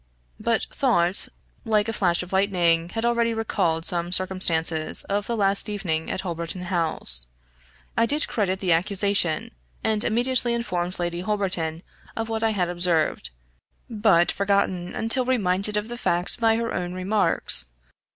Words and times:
But 0.39 0.65
thought, 0.71 1.27
like 1.63 1.87
a 1.87 1.93
flash 1.93 2.23
of 2.23 2.33
lightning, 2.33 2.89
had 2.89 3.05
already 3.05 3.35
recalled 3.35 3.85
some 3.85 4.11
circumstances 4.11 5.03
of 5.03 5.27
the 5.27 5.37
last 5.37 5.69
evening 5.69 6.09
at 6.09 6.21
Holberton 6.21 6.63
House. 6.63 7.27
I 7.95 8.07
did 8.07 8.27
credit 8.27 8.61
the 8.61 8.71
accusation, 8.71 9.51
and 9.83 10.03
immediately 10.03 10.55
informed 10.55 10.97
Lady 10.97 11.19
Holberton 11.21 11.83
of 12.15 12.29
what 12.29 12.41
I 12.41 12.49
had 12.49 12.67
observed, 12.67 13.29
but 13.91 14.31
forgotten, 14.31 14.95
until 14.95 15.23
reminded 15.23 15.77
of 15.77 15.87
the 15.87 15.99
facts 15.99 16.35
by 16.35 16.55
her 16.55 16.73
own 16.73 16.93
remarks. 16.95 17.67